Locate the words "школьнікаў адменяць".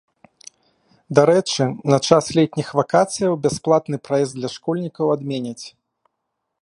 4.55-5.65